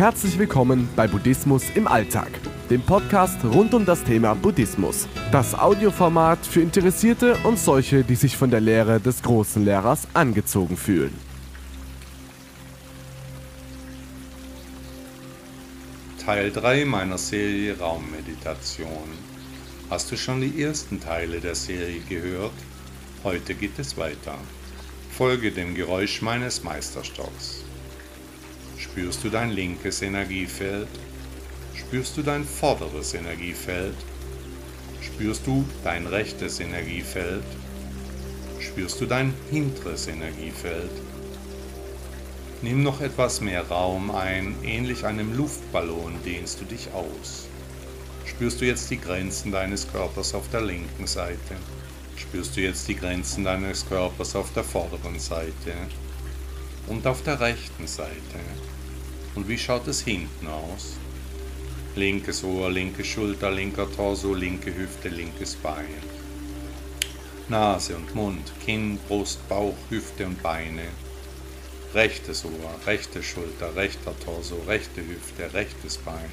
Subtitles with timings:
[0.00, 2.30] Herzlich willkommen bei Buddhismus im Alltag,
[2.70, 5.06] dem Podcast rund um das Thema Buddhismus.
[5.30, 10.78] Das Audioformat für Interessierte und solche, die sich von der Lehre des großen Lehrers angezogen
[10.78, 11.12] fühlen.
[16.24, 19.10] Teil 3 meiner Serie Raummeditation.
[19.90, 22.54] Hast du schon die ersten Teile der Serie gehört?
[23.22, 24.38] Heute geht es weiter.
[25.10, 27.64] Folge dem Geräusch meines Meisterstocks.
[28.80, 30.88] Spürst du dein linkes Energiefeld?
[31.74, 33.94] Spürst du dein vorderes Energiefeld?
[35.02, 37.44] Spürst du dein rechtes Energiefeld?
[38.58, 40.90] Spürst du dein hinteres Energiefeld?
[42.62, 47.48] Nimm noch etwas mehr Raum ein, ähnlich einem Luftballon dehnst du dich aus.
[48.24, 51.56] Spürst du jetzt die Grenzen deines Körpers auf der linken Seite?
[52.16, 55.74] Spürst du jetzt die Grenzen deines Körpers auf der vorderen Seite
[56.86, 58.40] und auf der rechten Seite?
[59.34, 60.96] Und wie schaut es hinten aus?
[61.94, 65.86] Linkes Ohr, linke Schulter, linker Torso, linke Hüfte, linkes Bein.
[67.48, 70.84] Nase und Mund, Kinn, Brust, Bauch, Hüfte und Beine.
[71.94, 76.30] Rechtes Ohr, rechte Schulter, rechter Torso, rechte Hüfte, rechtes Bein.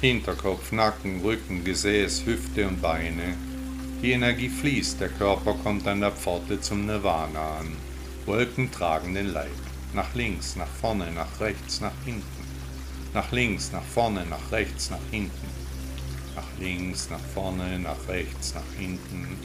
[0.00, 3.36] Hinterkopf, Nacken, Rücken, Gesäß, Hüfte und Beine.
[4.02, 7.76] Die Energie fließt, der Körper kommt an der Pforte zum Nirvana an.
[8.24, 9.69] Wolken tragen den Leib.
[9.92, 12.44] Nach links, nach vorne, nach rechts, nach hinten.
[13.12, 15.48] Nach links, nach vorne, nach rechts, nach hinten.
[16.36, 19.36] Nach links, nach vorne, nach rechts, nach hinten.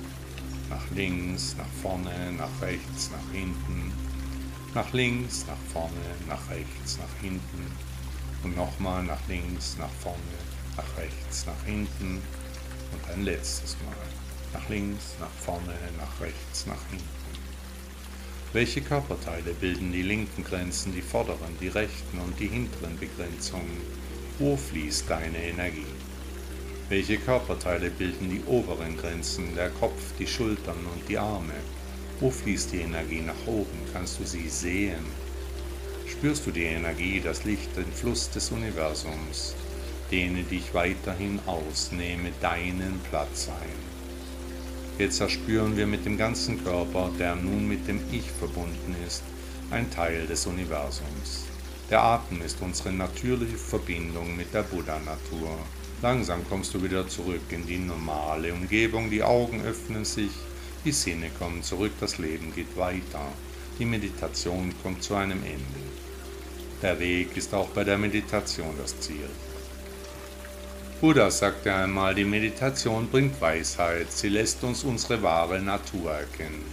[0.70, 3.92] Nach links, nach vorne, nach rechts, nach hinten.
[4.76, 7.72] Nach links, nach vorne, nach rechts, nach hinten.
[8.44, 10.20] Und nochmal nach links, nach vorne,
[10.78, 12.22] nach rechts, nach hinten.
[12.92, 13.96] Und ein letztes Mal.
[14.54, 17.25] Nach links, nach vorne, nach rechts, nach hinten.
[18.56, 23.82] Welche Körperteile bilden die linken Grenzen, die vorderen, die rechten und die hinteren Begrenzungen?
[24.40, 25.94] Wo fließt deine Energie?
[26.88, 31.52] Welche Körperteile bilden die oberen Grenzen, der Kopf, die Schultern und die Arme?
[32.22, 33.78] Wo fließt die Energie nach oben?
[33.92, 35.04] Kannst du sie sehen?
[36.08, 39.54] Spürst du die Energie, das Licht, den Fluss des Universums?
[40.10, 43.95] Dehne dich weiterhin aus, nehme deinen Platz ein.
[44.98, 49.24] Jetzt erspüren wir mit dem ganzen Körper, der nun mit dem Ich verbunden ist,
[49.70, 51.44] ein Teil des Universums.
[51.90, 55.60] Der Atem ist unsere natürliche Verbindung mit der Buddha-Natur.
[56.02, 60.32] Langsam kommst du wieder zurück in die normale Umgebung, die Augen öffnen sich,
[60.86, 63.34] die Sinne kommen zurück, das Leben geht weiter,
[63.78, 65.84] die Meditation kommt zu einem Ende.
[66.82, 69.28] Der Weg ist auch bei der Meditation das Ziel.
[71.06, 76.66] Buddha sagte einmal, die Meditation bringt Weisheit, sie lässt uns unsere wahre Natur erkennen.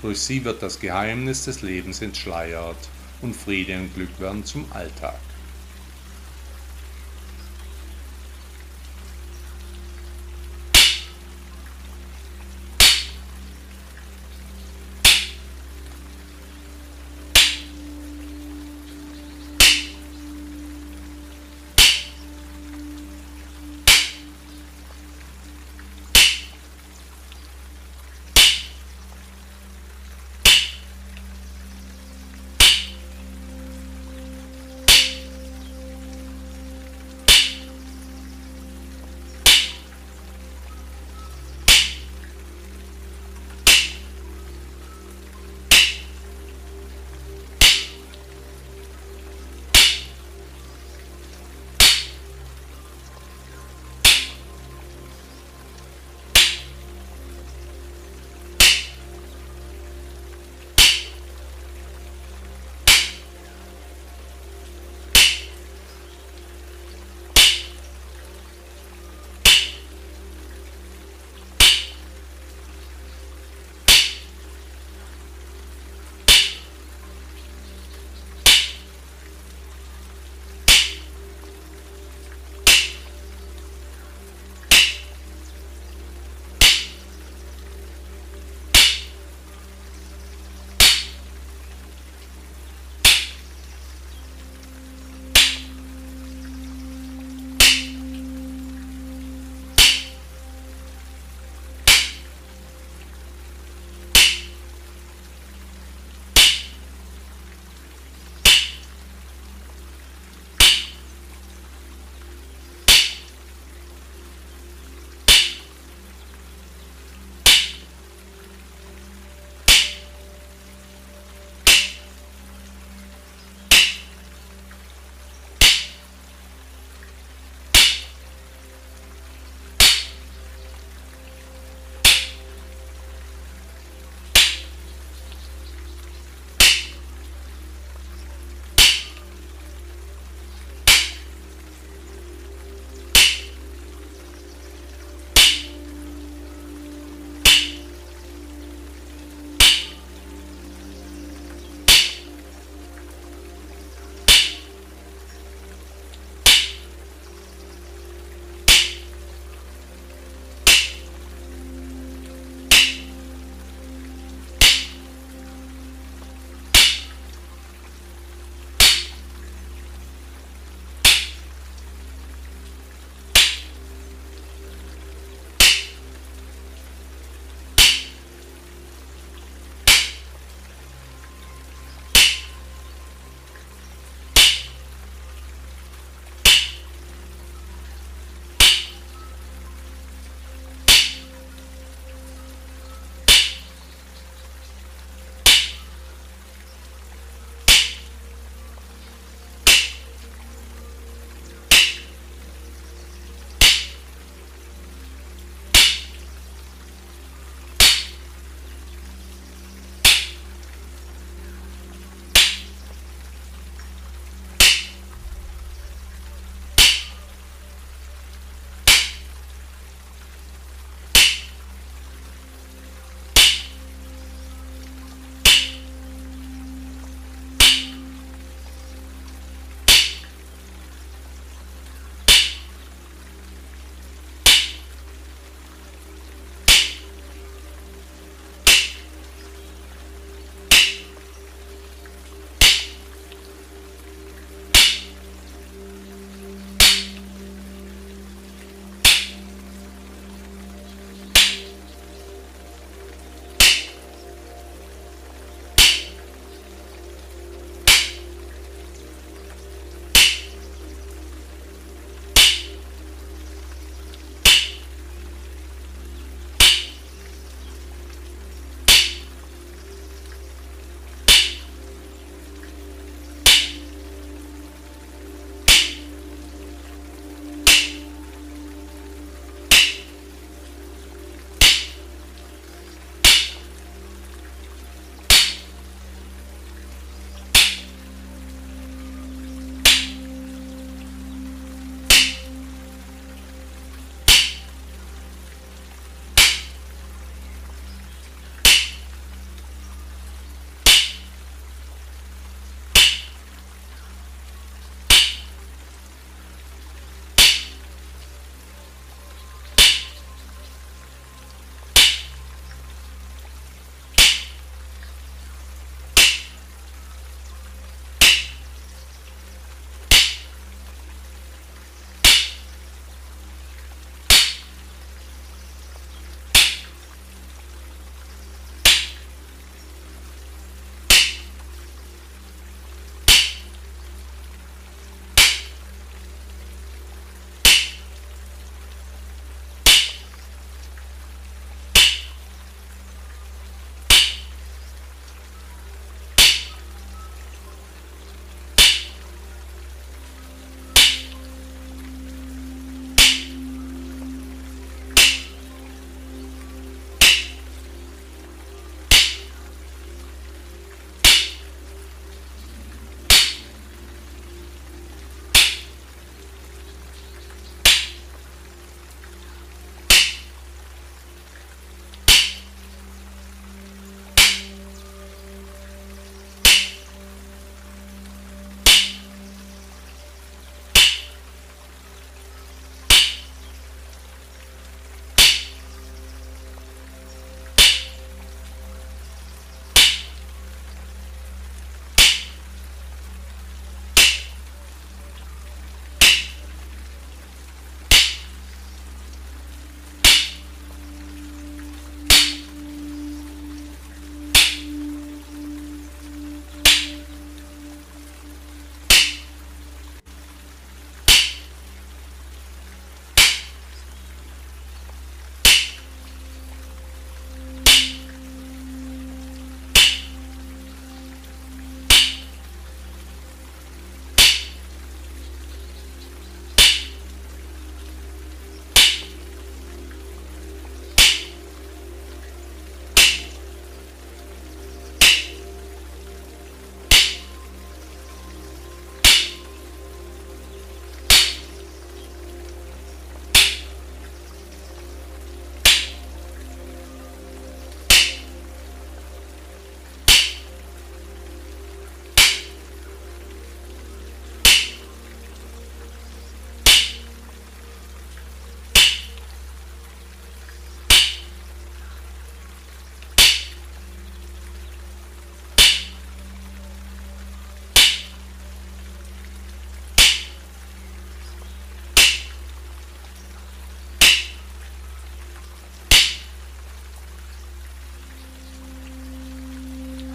[0.00, 2.78] Durch sie wird das Geheimnis des Lebens entschleiert
[3.20, 5.20] und Friede und Glück werden zum Alltag.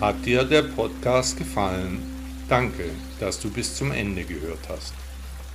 [0.02, 2.00] Hat dir der Podcast gefallen?
[2.48, 4.94] Danke, dass du bis zum Ende gehört hast.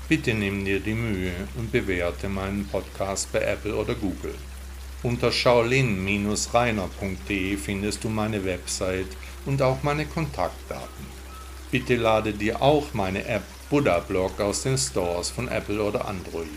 [0.07, 4.35] Bitte nimm dir die Mühe und bewerte meinen Podcast bei Apple oder Google.
[5.03, 11.07] Unter shaolin-reiner.de findest du meine Website und auch meine Kontaktdaten.
[11.71, 16.51] Bitte lade dir auch meine App Buddha Blog aus den Stores von Apple oder Android.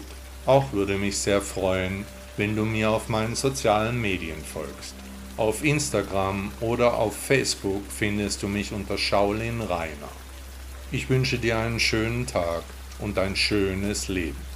[0.46, 2.04] Auch würde mich sehr freuen,
[2.36, 4.97] wenn du mir auf meinen sozialen Medien folgst.
[5.38, 10.10] Auf Instagram oder auf Facebook findest du mich unter Shaolin Rainer.
[10.92, 12.64] Ich wünsche dir einen schönen Tag
[12.98, 14.47] und ein schönes Leben.